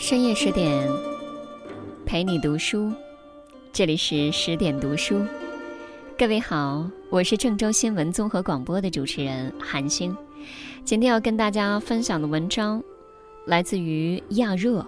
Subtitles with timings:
[0.00, 0.88] 深夜十点，
[2.06, 2.90] 陪你读书。
[3.70, 5.22] 这里是十点读书。
[6.16, 10.16] 各位好，我是郑州新闻综合广播的主持人韩星。
[10.86, 12.82] 今天要跟大家分享的文章
[13.44, 14.84] 来自于亚热。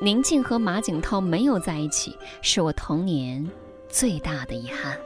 [0.00, 3.44] 宁静和马景涛没有在一起，是我童年
[3.88, 4.96] 最大的遗憾。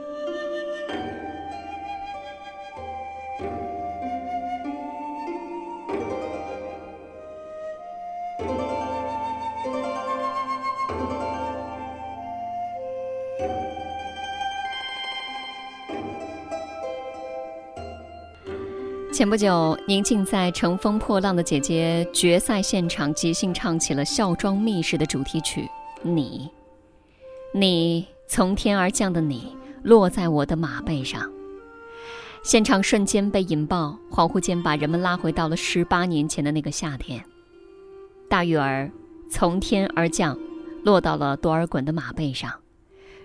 [19.14, 25.60] 前不久，宁静在《乘风破浪的姐姐》决赛现场即兴唱起了《孝庄秘史》的主题曲
[26.02, 26.50] 《你》，
[27.56, 31.30] 你从天而降的你，落在我的马背上。
[32.42, 37.24] 现场瞬间被引爆，恍惚间把人们拉回到了十八年前的那个夏天。
[38.28, 38.90] 大玉儿
[39.30, 40.36] 从天而降，
[40.82, 42.52] 落到了多尔衮的马背上，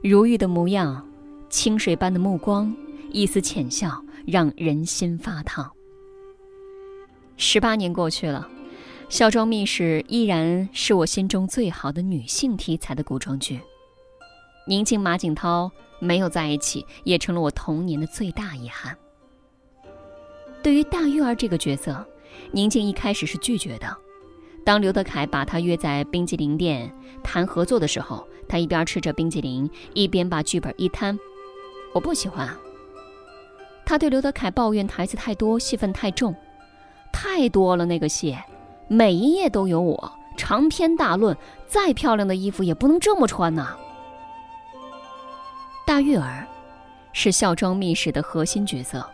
[0.04, 1.04] 如玉的模样，
[1.50, 2.72] 清水般的目光，
[3.12, 5.68] 一丝浅笑，让人心发烫。
[7.42, 8.50] 十八年过去了，
[9.08, 13.62] 《孝庄秘史》依然是我心中最好的女性题材的古装剧。
[14.68, 18.94] 宁静、马景涛没有在一起，也成了我童年的最大遗憾。
[20.62, 22.06] 对于大玉儿这个角色，
[22.52, 23.98] 宁静一开始是拒绝的。
[24.66, 31.18] 当刘德凯把她约在冰激凌店谈合作的时候，她一边吃着冰激凌，一边把剧本一摊
[31.96, 32.54] ：“我不喜欢。”
[33.86, 36.36] 他对刘德凯抱怨台词太多，戏份太重。
[37.12, 38.38] 太多了，那个戏，
[38.88, 41.36] 每一页都有我，长篇大论，
[41.68, 43.76] 再漂亮的衣服也不能这么穿呐。
[45.86, 46.48] 大玉儿，
[47.14, 49.06] 是孝庄秘史的核心角色，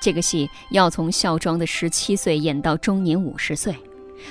[0.00, 3.74] 这个戏要从孝庄的十七岁演到中年五十岁，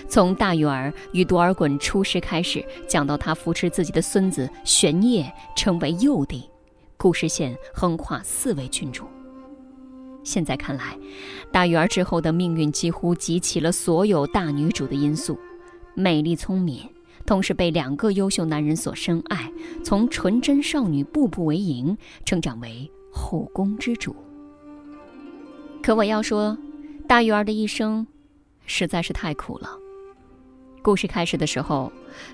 [0.08, 6.50] 从大玉儿与多尔衮出师开始，讲到他扶持自己的孙子玄烨成为幼帝，
[6.96, 9.06] 故事线横跨四位郡主。
[10.24, 10.98] 现在看来，
[11.52, 15.38] 大玉儿之后的命运几乎集齐了所有大女主的因素：
[15.96, 16.90] 美丽聪明，
[17.26, 19.52] 同时被两个优秀男人所深爱，
[19.84, 24.16] 从纯真少女步步为营，成长为后宫之主。
[25.82, 26.58] 可我要说，
[27.08, 28.08] 大玉儿的一生
[28.66, 29.70] 实在是太苦了。
[30.82, 31.92] 故事开始的时候，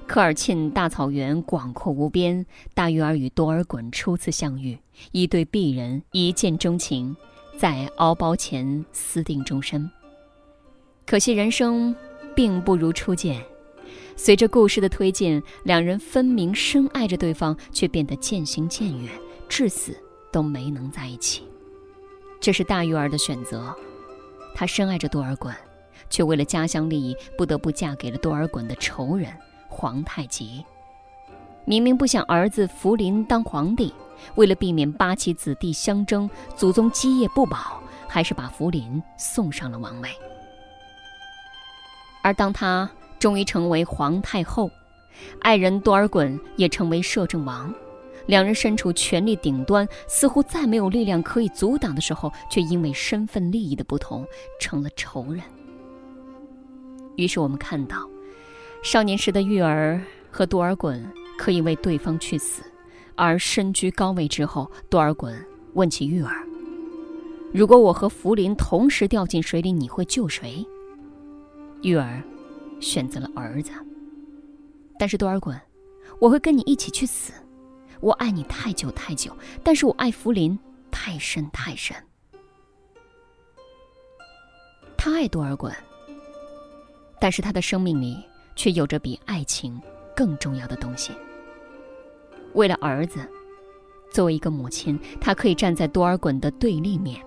[0.07, 4.77] 科尔沁大草原广阔无边，大玉儿与多尔衮初次相遇，
[5.11, 7.15] 一对璧人一见钟情。
[7.59, 9.91] 在敖包前私定终身。
[11.05, 11.93] 可惜人生
[12.33, 13.43] 并不如初见，
[14.15, 19.11] 随着故事的推进，两人分明深爱着对方，却变得渐行渐远，
[19.49, 19.93] 至死
[20.31, 21.43] 都没能在一起。
[22.39, 23.75] 这是大玉儿的选择，
[24.55, 25.53] 她深爱着多尔衮，
[26.09, 29.29] 却为了家乡利益，不得不嫁给了多尔衮的仇人
[29.67, 30.63] 皇太极。
[31.65, 33.93] 明明不想儿子福临当皇帝。
[34.35, 40.09] 为了避免八旗子弟相争，祖宗基业不保，还是把福临送上了王位。
[42.21, 44.69] 而当他终于成为皇太后，
[45.41, 47.73] 爱人多尔衮也成为摄政王，
[48.25, 54.25] 两人身处权力顶端，似乎再没有力量可以阻挡的时候，却因为身份利益的不同，
[54.59, 55.41] 成了仇人。
[57.15, 57.97] 于是我们看到，
[58.83, 60.01] 少年时的玉儿
[60.31, 61.01] 和多尔衮
[61.37, 62.63] 可以为对方去死。
[63.19, 65.35] 而身居高位之后，多尔衮
[65.73, 66.47] 问起玉儿
[67.53, 70.65] ：“如果我和福临同时掉进水里，你会救谁？”
[71.83, 72.23] 玉儿
[72.79, 73.71] 选择了儿子。
[74.97, 75.59] 但是多尔衮，
[76.17, 77.33] 我会跟你一起去死。
[77.99, 80.57] 我爱你太久太久，但是我爱福临
[80.89, 81.93] 太深太深。
[84.95, 85.73] 他爱多尔衮，
[87.19, 88.17] 但是他的生命里
[88.55, 89.77] 却有着比爱情
[90.15, 91.11] 更重要的东西。
[92.53, 93.19] 为了儿子，
[94.11, 97.19] 作为一个母亲，她可以站在多尔衮的对立面。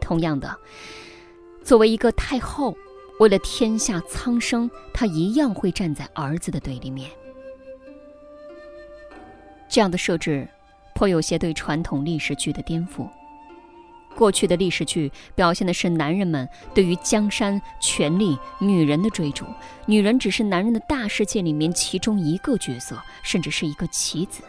[0.00, 0.56] 同样的，
[1.62, 2.76] 作为一个太后，
[3.20, 7.10] 为了天下苍生，她一样会站在儿子的对立面。
[9.68, 10.48] 这样的设置，
[10.94, 13.08] 颇有些对传统历史剧的颠覆。
[14.18, 19.44] 过去的历史剧表现的是男人们对于江山、权力、女人的追逐，
[19.86, 24.42] 女人只是男人的大世界里面其中一个角色，甚至是一个棋子。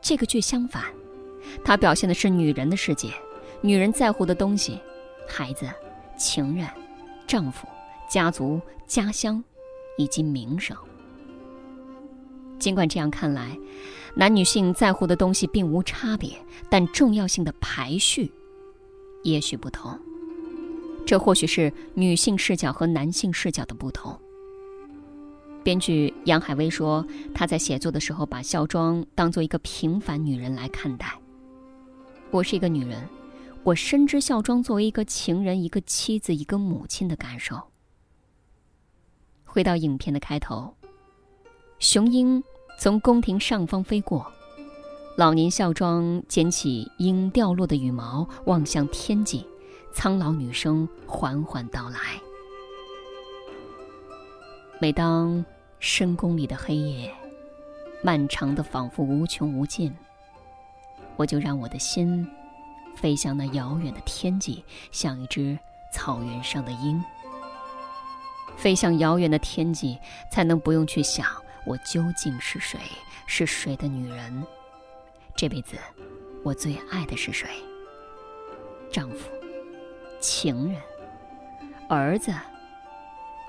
[0.00, 0.84] 这个剧相反，
[1.64, 3.12] 它表现的是女人的世界，
[3.60, 4.78] 女人在乎的东西，
[5.26, 5.68] 孩子、
[6.16, 6.64] 情人、
[7.26, 7.66] 丈夫、
[8.08, 9.42] 家族、家乡，
[9.96, 10.76] 以及名声。
[12.60, 13.58] 尽管这样看来，
[14.18, 16.36] 男女性在乎的东西并无差别，
[16.68, 18.32] 但重要性的排序
[19.22, 19.96] 也许不同。
[21.06, 24.18] 这或许是女性视角和男性视角的不同。
[25.62, 31.16] 编剧杨海威说，他在写作的时候把孝庄当做一个平凡女人来看待。
[32.32, 33.08] 我是一个女人，
[33.62, 37.56] 我深知孝庄作为一个情人、一个妻子、一个母亲的感受。
[39.44, 40.74] 回到影片的开头，
[41.78, 42.42] 雄鹰
[42.78, 44.24] 从宫廷上方飞过，
[45.16, 49.44] 老年孝庄捡起鹰掉落的羽毛，望向天际，
[49.92, 51.98] 苍老女声缓缓道来。
[54.80, 55.44] 每当。
[55.80, 57.14] 深宫里的黑夜，
[58.02, 59.94] 漫长的仿佛无穷无尽。
[61.14, 62.28] 我就让我的心
[62.96, 65.56] 飞向那遥远的天际，像一只
[65.92, 67.00] 草原上的鹰。
[68.56, 69.96] 飞向遥远的天际，
[70.32, 71.24] 才能不用去想
[71.68, 72.80] 我究竟是谁，
[73.26, 74.42] 是谁的女人。
[75.36, 75.76] 这辈子，
[76.42, 77.46] 我最爱的是谁？
[78.90, 79.28] 丈夫、
[80.18, 80.80] 情人、
[81.86, 82.32] 儿子，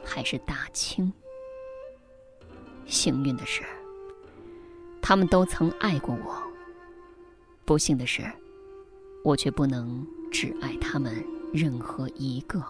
[0.03, 1.13] 还是大清？
[2.85, 3.63] 幸运的是，
[5.01, 6.43] 他们都曾爱过我；
[7.63, 8.29] 不幸的是，
[9.23, 12.61] 我却不能只爱他们任何一个。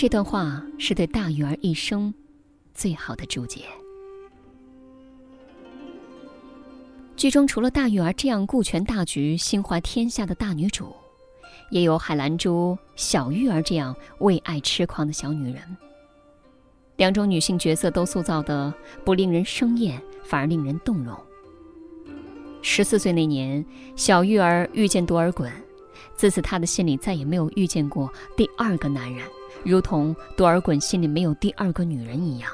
[0.00, 2.14] 这段话是对大鱼儿一生
[2.72, 3.66] 最好的注解。
[7.18, 10.96] 剧中除了大鱼儿这样顾全大局、心怀天下的大女主，
[11.68, 15.62] 也有海兰珠、小玉儿这样为爱痴狂的小女人。
[16.96, 18.72] 两种女性角色都塑造的
[19.04, 21.14] 不令人生厌，反而令人动容。
[22.62, 23.62] 十四岁那年，
[23.96, 25.50] 小玉儿遇见多尔衮，
[26.14, 29.22] 自此她的心里再也没有遇见过第二个男人，
[29.64, 32.50] 如同多尔衮心里没有第二个女人一样。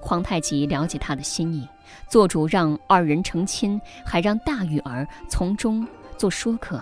[0.00, 1.68] 皇太极了解他的心意，
[2.08, 5.86] 做主让二人成亲，还让大玉儿从中
[6.16, 6.80] 做说客，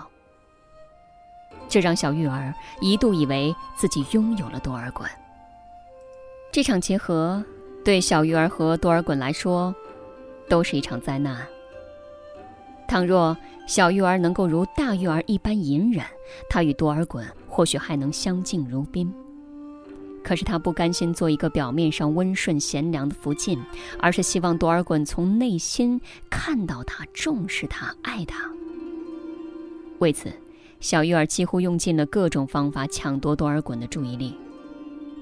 [1.67, 5.05] 这让小玉儿一度以为自己拥有了多尔衮。
[6.51, 7.43] 这场结合
[7.83, 9.73] 对小玉儿和多尔衮来说，
[10.47, 11.45] 都是一场灾难。
[12.87, 13.35] 倘若
[13.67, 16.05] 小玉儿能够如大玉儿一般隐忍，
[16.49, 19.11] 她与多尔衮或许还能相敬如宾。
[20.23, 23.59] 可是她不甘心做一个表面上温顺贤良的福晋，
[23.99, 25.99] 而是希望多尔衮从内心
[26.29, 28.49] 看到她、重视她、爱她。
[29.99, 30.31] 为此，
[30.79, 34.35] 小玉儿几乎用尽了各种方法抢夺多尔衮的注意力。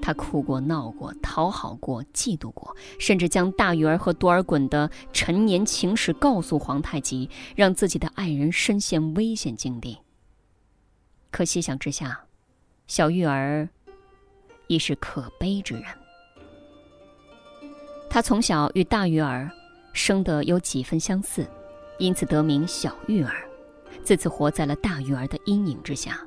[0.02, 9.98] 他哭过、闹过、讨好过、嫉妒过，甚至将大鱼儿和多尔衮的陈年情史告诉皇太极，让自己的爱人身陷危险境地。
[11.30, 12.26] 可细想之下，
[12.86, 13.68] 小玉儿
[14.66, 15.84] 已是可悲之人。
[18.10, 19.50] 他从小与大玉儿
[19.92, 21.44] 生得有几分相似，
[21.98, 23.48] 因此得名小玉儿，
[24.04, 26.20] 自此活在了大玉儿的阴影之下。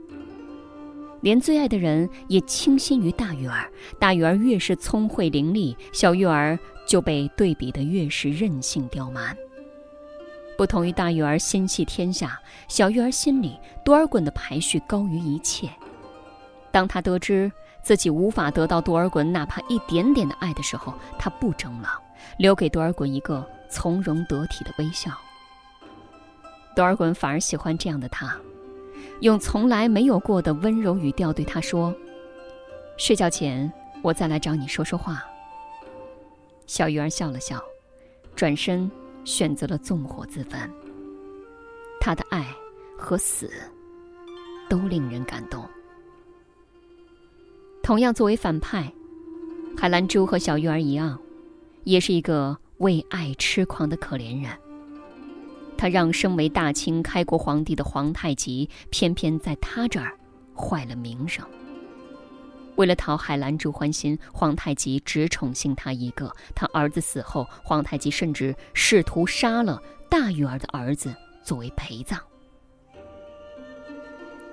[1.22, 3.70] 连最爱的人也倾心于大玉儿，
[4.00, 9.36] 大玉儿越是聪慧伶俐，小玉儿就被对比的越是任性刁蛮。
[10.58, 15.70] 不同于大玉儿心系天下，小玉儿心里多尔衮的排序高于一切。
[16.72, 21.90] 当他得知自己无法得到多尔衮哪怕一点点的爱的时候，他不争了，
[22.38, 25.12] 留给多尔衮一个从容得体的微笑。
[26.76, 28.36] 多尔衮反而喜欢这样的他。
[29.22, 31.94] 用从来没有过的温柔语调对他说
[32.98, 33.72] ：“睡觉前
[34.02, 35.24] 我再来找你说说话。”
[36.68, 37.62] 小鱼儿笑了笑，
[38.36, 38.90] 转身
[39.24, 40.60] 选择了纵火自焚。
[42.00, 42.46] 他的爱
[42.98, 43.50] 和死
[44.70, 45.66] 都令人感动。
[47.82, 48.92] 同样作为反派，
[49.78, 51.20] 海兰珠和小鱼儿一样，
[51.86, 54.52] 也是一个为爱痴狂的可怜人。
[55.78, 60.18] 他让身为大清开国皇帝的皇太极，偏偏在他这儿
[60.56, 61.46] 坏了名声。
[62.76, 66.32] 为了讨海兰珠欢心，皇太极只宠幸他一个。
[66.54, 72.20] 他儿子死后，皇太极甚至试图杀了大玉儿的儿子作为陪葬。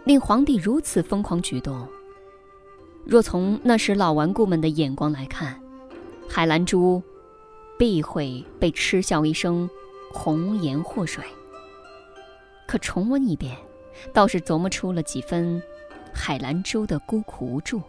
[0.04, 1.86] 令皇帝如此疯狂举动，
[3.04, 5.60] 若从那时老顽固们的眼光来看，
[6.28, 7.02] 海兰珠
[7.78, 9.68] 必会被嗤笑一声。
[10.14, 11.24] 红颜祸水。
[12.66, 13.54] 可重温一遍，
[14.12, 15.60] 倒是琢磨出了几分
[16.14, 17.82] 海兰珠的孤苦无助。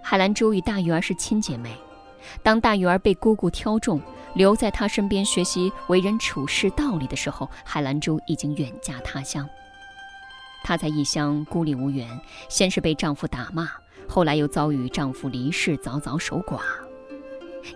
[0.00, 1.76] 海兰珠与大鱼儿是亲姐妹，
[2.42, 4.00] 当大鱼儿被姑姑挑中，
[4.34, 9.46] 留在她身边学习为人处事道理的时候，海兰珠已经远嫁他乡。
[10.62, 12.08] 她在异乡孤立无援，
[12.48, 13.68] 先是被丈夫打骂，
[14.08, 16.60] 后来又遭遇丈夫离世，早早守寡。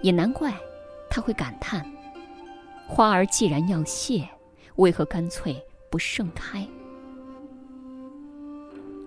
[0.01, 0.55] 也难怪，
[1.11, 1.85] 她会感叹。
[2.87, 4.29] 花儿既然要谢，
[4.76, 5.61] 为何干脆
[5.91, 6.67] 不盛开？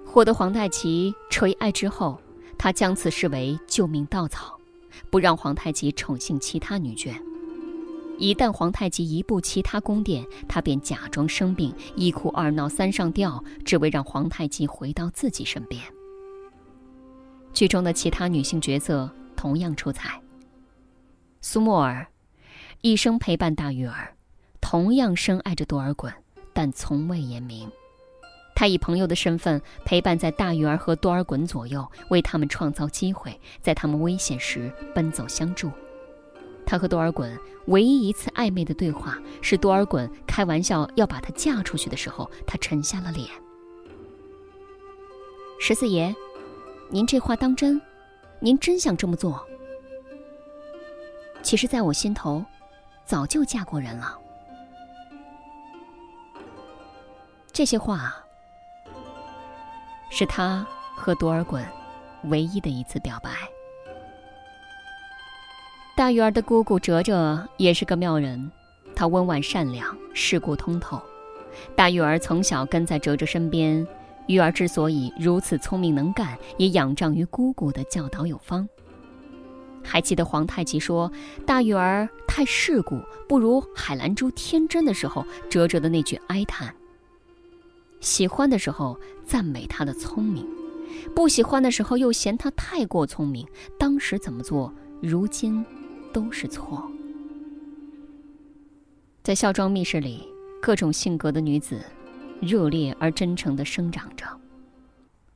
[0.05, 2.19] 获得皇太极垂爱之后，
[2.57, 4.59] 他将此视为救命稻草，
[5.09, 7.15] 不让皇太极宠幸其他女眷。
[8.17, 15.79] 一旦皇太极移步其他宫殿，他便假装生病，一哭二闹三上吊，只为让皇太极回到自己身边。
[17.53, 20.19] 剧中的其他女性角色同样出彩。
[21.41, 22.07] 苏沫儿
[22.81, 24.13] 一生陪伴大玉儿，
[24.61, 26.13] 同样深爱着多尔衮，
[26.53, 27.69] 但从未言明。
[28.55, 35.71] 他以朋友的身份陪伴在大玉儿和多尔衮左右，为他们创造机会，在他们危险时奔走相助。
[36.67, 43.27] 他和多尔衮唯一一次暧昧的对话，是多尔衮开玩笑要把她嫁出去的时候，他沉下了脸。
[45.59, 46.15] 十四爷，
[46.91, 47.81] 您这话当真？
[48.39, 49.43] 您真想这么做？
[51.41, 52.43] 其实，在我心头，
[53.07, 54.17] 早就嫁过人了。
[57.53, 58.13] 这些话，
[60.11, 61.63] 是他和多尔衮
[62.25, 63.31] 唯一的一次表白。
[65.95, 68.51] 大玉儿的姑姑哲哲也是个妙人，
[68.93, 71.01] 她温婉善良，世故通透。
[71.75, 73.87] 大玉儿从小跟在哲哲身边，
[74.27, 78.67] 玉儿之所以如此聪明能干，也仰仗于姑姑的教导有方。
[79.87, 81.11] 还记得皇太极说
[81.45, 86.75] 大玉儿太世故，不如海兰珠天真的时候，哲哲的那句哀叹。
[88.01, 90.45] 喜欢的时候赞美她的聪明，
[91.15, 93.47] 不喜欢的时候又嫌她太过聪明。
[93.79, 95.65] 当时怎么做，如今。
[96.13, 96.89] 都是错。
[99.21, 100.27] 在孝庄密室里，
[100.59, 101.79] 各种性格的女子，
[102.41, 104.25] 热烈而真诚地生长着。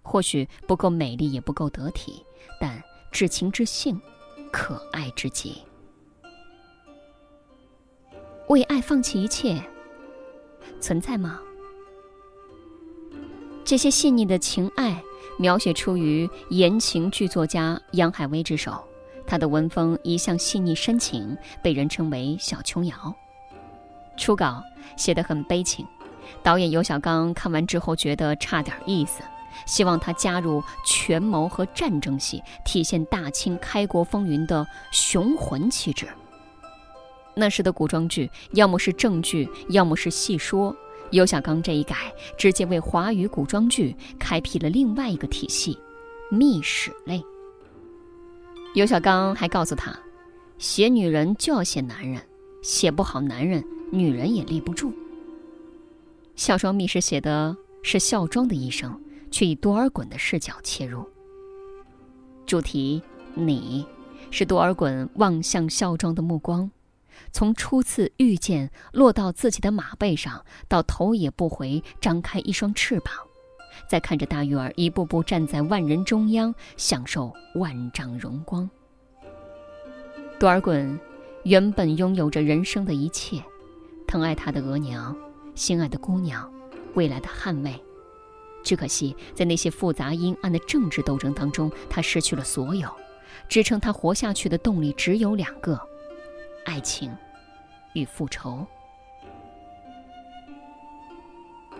[0.01, 2.25] 或许不够美丽，也不够得体，
[2.60, 2.81] 但
[3.12, 4.01] 至情至性，
[4.51, 5.62] 可爱至极。
[8.48, 9.62] 为爱放弃一切，
[10.79, 11.39] 存在吗？
[13.63, 15.01] 这些细腻的情爱，
[15.38, 18.84] 描写出于言情剧作家杨海威之手。
[19.25, 23.15] 他的文风一向细腻深情，被人称为“小琼瑶”。
[24.17, 24.62] 初稿
[24.98, 25.88] 写得很悲情，
[26.43, 29.24] 导演尤小刚看完之后觉得差点意思，
[29.65, 36.08] 希望他加入权谋和战争戏，体现大清开国风云的雄浑气质。
[37.36, 40.75] 那时的古装剧要么是正剧，要么是戏说。
[41.12, 41.96] 尤小刚这一改，
[42.38, 45.77] 直接为华语古装剧开辟了另外一个体系——
[46.31, 47.22] 秘史类。
[48.75, 49.93] 尤小刚还告诉他，
[50.58, 52.22] 写女人就要写男人，
[52.62, 54.93] 写不好男人，女人也立不住。
[56.38, 58.98] 孝庄秘史写的是孝庄的一生，
[59.31, 61.09] 却以多尔衮的视角切入。
[62.45, 63.01] 主题
[63.33, 63.88] 你，
[64.29, 66.69] 是多尔衮望向孝庄的目光，
[67.31, 73.13] 从初次遇见落到自己的马背上，到头也不回张开一双翅膀。
[73.88, 78.69] 再看着大玉儿一步步站在万人中央，享受万丈荣光。
[80.38, 81.00] 多尔衮
[81.43, 83.41] 原本拥有着人生的一切，
[84.05, 85.15] 疼爱他的额娘，
[85.55, 86.51] 心爱的姑娘，
[86.95, 87.81] 未来的捍卫。
[88.63, 92.89] 只可惜，在那些复杂阴暗的政治斗争当中，他失去了所有。
[93.48, 95.80] 支撑他活下去的动力只有两个：
[96.65, 97.12] 爱情
[97.94, 98.65] 与复仇。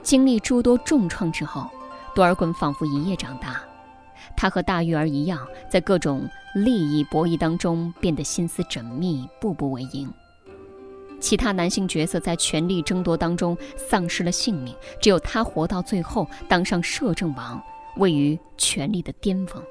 [0.02, 1.70] 经历诸多重创之后。
[2.14, 3.64] 多尔衮仿佛一夜长大，
[4.36, 10.14] 他和大玉儿一样，在各种利益博弈当中变得心思缜密，步步为营。
[11.22, 17.63] 其他男性角色在权力争夺当中丧失了性命，只有他活到最后，当上摄政王，
[17.96, 19.63] 位于权力的巅峰。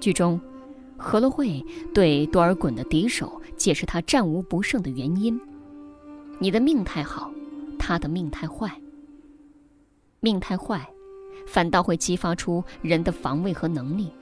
[0.00, 0.40] 剧中，
[0.96, 1.62] 何乐慧
[1.92, 5.38] 对多尔衮的敌手解释他战无不胜的原因：
[6.38, 7.30] 你的命太好，
[7.78, 8.70] 他的命太坏。
[10.20, 10.88] 命太坏。
[11.44, 14.12] 反倒会激发出人的防卫和能力。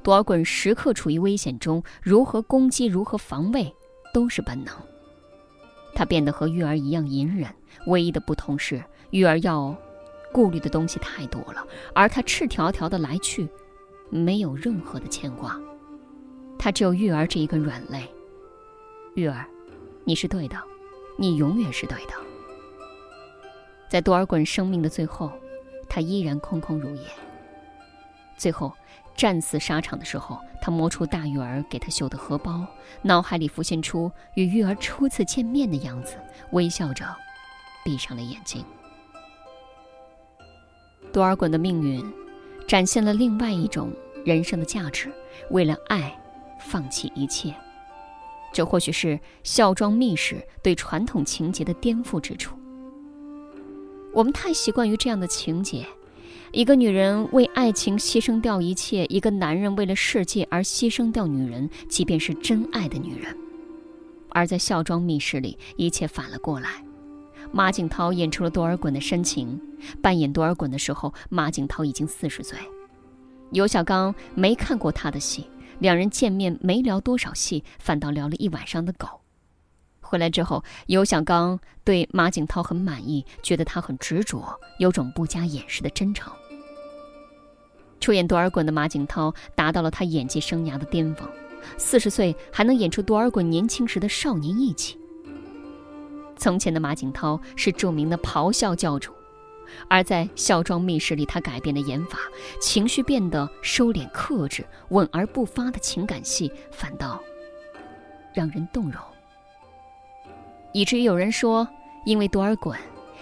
[0.00, 3.74] 多尔衮时刻处于危险中，如何攻击，如何防卫，
[4.14, 4.72] 都是本能。
[5.98, 7.52] 他变得和玉儿一样隐忍，
[7.88, 9.76] 唯一的不同是，玉儿要
[10.30, 13.48] 顾虑的东西太多了，而他赤条条的来去，
[14.08, 15.60] 没有任何的牵挂。
[16.56, 18.08] 他只有玉儿这一个软肋。
[19.16, 19.44] 玉儿，
[20.04, 20.56] 你是对的，
[21.16, 22.12] 你永远是对的。
[23.90, 25.32] 在多尔衮生命的最后。
[25.90, 27.02] 他依然空空如也。
[28.36, 28.72] 最后，
[29.18, 32.64] 战死沙场的时候，他摸出大玉儿给他绣的荷包，
[33.02, 36.16] 脑海里浮现出与玉儿初次见面的样子，
[36.52, 37.04] 微笑着，
[37.84, 38.64] 闭上了眼睛。
[41.12, 42.00] 多尔衮的命运，
[42.68, 43.92] 展现了另外一种
[44.24, 45.12] 人生的价值：
[45.50, 46.16] 为了爱，
[46.60, 47.52] 放弃一切。
[48.52, 52.56] 这或许是孝庄秘史对传统情节的颠覆之处。
[54.14, 55.84] 我们太习惯于这样的情节：
[56.52, 63.36] 一个女人为爱情牺牲掉一切，一个男人为了世界而牺牲掉女人，即便是真爱的女人。
[64.30, 66.82] 而在孝庄密室里，一切反了过来。
[67.52, 69.60] 马景涛演出了多尔衮的深情，
[70.02, 72.58] 扮演多尔衮的时候，马景涛已经四十岁。
[73.52, 75.46] 尤小刚没看过他的戏，
[75.78, 79.08] 两人见面没聊多少戏，反倒聊了一晚上的狗。
[80.08, 86.32] 回来之后，尤小刚对马景涛很满意，觉得他很执着，有种不加掩饰的真诚。
[88.00, 91.28] 出演多尔衮的马景涛达到了他演技生涯的巅峰，
[91.76, 94.98] 四十岁还能演出多尔衮年轻时的少年义气。
[96.38, 99.12] 从前的马景涛是著名的咆哮教主，
[99.88, 102.18] 而在《孝庄密室》里，他改变了演法，
[102.60, 107.20] 情绪变得收敛克制、稳而不发的情感戏，反倒
[108.32, 109.02] 让人动容。
[110.78, 111.66] 以至于有人说，
[112.04, 112.76] 因为多尔衮，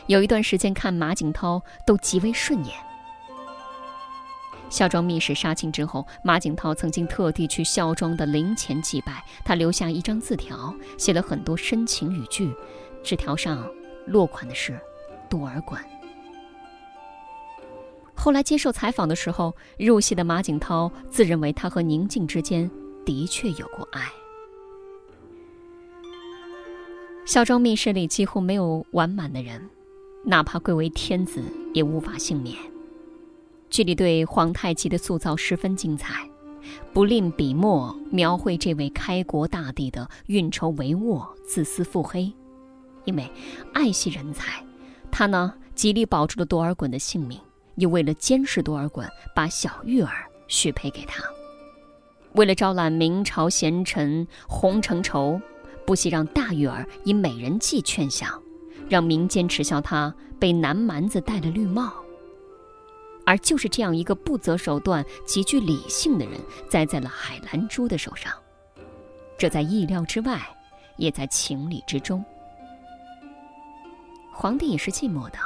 [0.08, 2.74] 有一段时间看马景涛都极为顺眼。
[4.68, 12.54] 孝庄秘史杀青之后，马景涛曾经特地去孝庄的灵前祭拜，他留下一张字条，写了很多深情语句。
[13.02, 13.66] 纸条上
[14.04, 14.78] 落款的是
[15.30, 15.78] 多尔衮。
[18.14, 22.70] 后来接受采访的时候，入戏的马景涛自认为他和宁静之间
[23.06, 24.02] 的确有过爱。
[27.26, 29.68] 孝庄密室里几乎没有完满的人，
[30.24, 31.42] 哪怕贵为天子
[31.74, 32.56] 也无法幸免。
[33.68, 36.24] 剧里对皇太极的塑造十分精彩，
[36.92, 42.32] 不吝笔墨描绘这位开国大帝的运筹帷幄、自私腹黑。
[43.06, 43.28] 因为
[43.74, 44.64] 爱惜人才，
[45.10, 47.40] 他呢极力保住了多尔衮的性命，
[47.74, 49.04] 又为了监视多尔衮，
[49.34, 51.24] 把小玉儿许配给他。
[52.34, 55.40] 为了招揽明朝贤臣洪承畴。
[55.86, 58.42] 不惜让大玉儿以美人计劝降，
[58.88, 61.92] 让民间耻笑他被南蛮子戴了绿帽。
[63.24, 66.38] 而就是这样一个不择手段、极具理性的人，
[66.68, 68.32] 栽在了海兰珠的手上。
[69.38, 70.40] 这在意料之外，
[70.96, 72.24] 也在情理之中。
[74.32, 75.38] 皇帝也是寂寞的，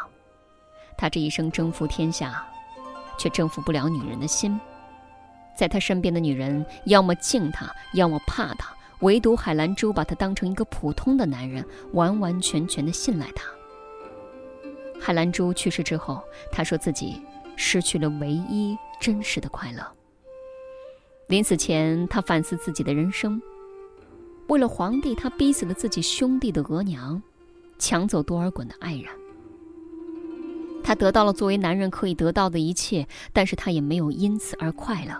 [0.98, 2.46] 他这一生征服天下，
[3.18, 4.60] 却征服不了女人的心。
[5.56, 8.74] 在他身边的女人，要么敬他，要么怕他。
[9.00, 13.44] 唯独海兰珠把他当成一个普通的男人，完完全全的信赖他。
[15.00, 17.20] 海兰珠去世之后，他说自己
[17.56, 19.82] 失去了唯一真实的快乐。
[21.28, 23.40] 临死前，他反思自己的人生：
[24.48, 27.22] 为了皇帝，他逼死了自己兄弟的额娘，
[27.78, 29.06] 抢走多尔衮的爱人。
[30.82, 35.14] 他得到了作为男人可以得到的一切，但是他也没有因此而快乐。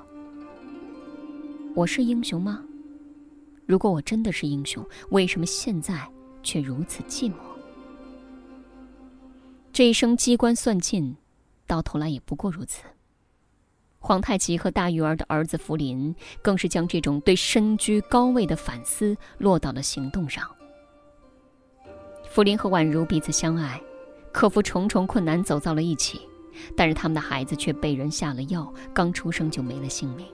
[1.75, 2.65] 我是英雄吗？
[3.71, 6.05] 如果我真的是英雄，为什么现在
[6.43, 7.35] 却如此寂寞？
[9.73, 11.17] 这一生机关算尽，
[11.69, 12.83] 到头来也不过如此。
[14.01, 20.51] 皇太极和大玉儿的儿子福临，更是将这种对身居高位的反思落到了行动上。
[22.29, 23.81] 福临和宛如彼此相爱，
[24.33, 26.21] 克服重重困难走到了一起，
[26.77, 30.27] 但是他们的孩子却被人下了药，刚出生就没了性命。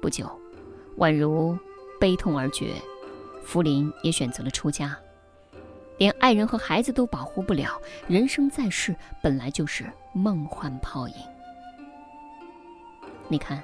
[0.00, 0.30] 不久，
[0.98, 1.58] 宛如。
[2.00, 2.74] 悲痛而绝，
[3.42, 4.96] 福临也选择了出家，
[5.96, 7.80] 连爱人和孩子都保护不了。
[8.06, 11.14] 人生在世本来就是梦幻泡影。
[13.28, 13.62] 你看，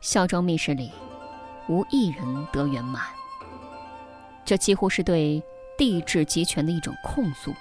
[0.00, 0.90] 孝庄密室里，
[1.68, 3.02] 无一人得圆满。
[4.44, 5.42] 这几乎是对
[5.76, 7.52] 帝制集权的一种控诉。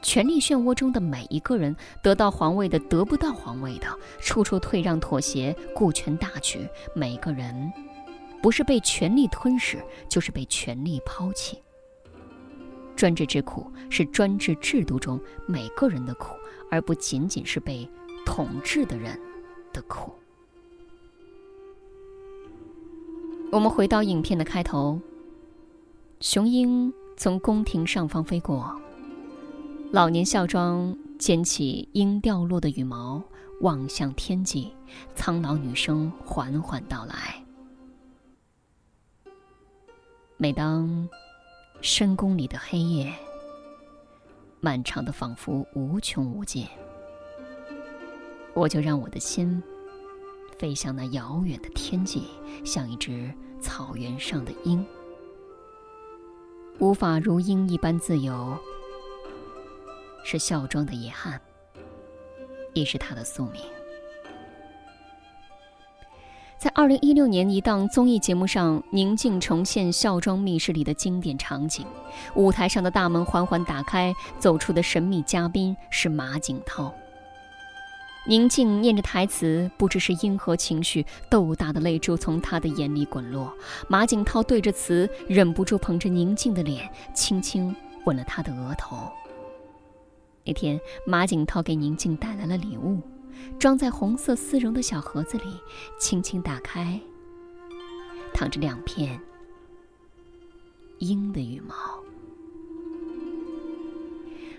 [0.00, 3.86] 权力漩涡中的每一个人，得到皇位的，得不到皇位的，
[4.20, 7.72] 处处退让妥协，顾全大局，每个人。
[8.42, 11.60] 不是被权力吞噬，就是被权力抛弃。
[12.96, 16.34] 专制之苦是专制制度中每个人的苦，
[16.70, 17.88] 而不仅仅是被
[18.26, 19.18] 统治的人
[19.72, 20.12] 的苦。
[23.50, 25.00] 我们回到影片的开头，
[26.20, 28.78] 雄鹰从宫廷上方飞过，
[29.92, 33.22] 老年孝庄捡起鹰掉落的羽毛，
[33.60, 34.72] 望向天际，
[35.14, 37.42] 苍老女声缓缓道来。
[40.40, 41.08] 每当
[41.80, 43.12] 深宫里的黑夜
[44.60, 46.64] 漫长的仿佛无穷无尽，
[48.54, 49.60] 我就让我的心
[50.56, 52.28] 飞向那遥远的天际，
[52.64, 54.86] 像一只草原上的鹰，
[56.78, 58.56] 无法如鹰一般自由，
[60.22, 61.40] 是孝庄的遗憾，
[62.74, 63.60] 亦是他的宿命。
[66.58, 71.86] 在二零一六年一档综艺节目上，宁静重现孝庄密室里的经典场景。
[72.34, 76.92] 舞台上的大门缓缓打开，走出的神秘嘉宾是马景涛。
[78.26, 83.54] 宁静念着台词，不知是因何情绪，豆大的泪珠从他的眼里滚落。
[83.86, 87.72] 马景涛对着词，忍不住捧着宁静的脸，轻轻
[88.04, 89.08] 吻了她的额头。
[90.44, 93.00] 那天，马景涛给宁静带来了礼物，
[93.58, 95.44] 装在红色丝绒的小盒子里，
[95.98, 97.00] 轻轻打开，
[98.32, 99.20] 躺着两片
[100.98, 101.74] 鹰的羽毛。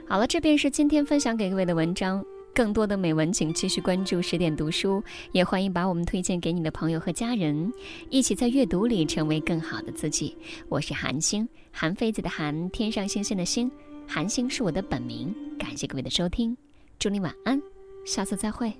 [0.07, 2.23] 好了，这便是今天分享给各位的文章。
[2.51, 7.71] 更多的美文，请继续关注十点读书，也欢迎把我们推荐给你的朋友和家人，
[8.09, 10.35] 一起在阅读里成为更好的自己。
[10.67, 13.71] 我是韩星，韩非子的韩，天上星星的星，
[14.07, 15.33] 韩星是我的本名。
[15.57, 16.57] 感谢各位的收听，
[16.97, 17.61] 祝你晚安，
[18.05, 18.73] 下次再会。